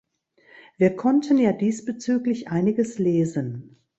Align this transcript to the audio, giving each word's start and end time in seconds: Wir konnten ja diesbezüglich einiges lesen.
Wir 0.77 0.95
konnten 0.95 1.37
ja 1.37 1.53
diesbezüglich 1.53 2.47
einiges 2.47 2.97
lesen. 2.97 3.77